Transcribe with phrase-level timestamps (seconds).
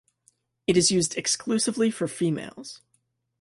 [0.65, 2.81] It is used exclusively for females.